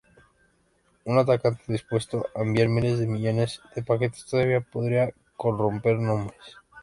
Un 1.09 1.13
atacante 1.19 1.61
dispuesto 1.71 2.25
a 2.33 2.41
enviar 2.41 2.69
miles 2.69 2.97
de 2.97 3.05
millones 3.05 3.61
de 3.75 3.83
paquetes 3.83 4.25
todavía 4.25 4.59
podría 4.61 5.13
corromper 5.37 5.99
nombres. 5.99 6.43